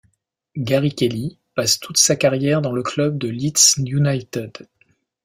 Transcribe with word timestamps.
Gary 0.57 0.95
Kelly 0.95 1.37
passe 1.53 1.79
toute 1.79 1.97
sa 1.99 2.15
carrière 2.15 2.63
dans 2.63 2.71
le 2.71 2.81
club 2.81 3.19
de 3.19 3.27
Leeds 3.29 3.75
United. 3.77 4.51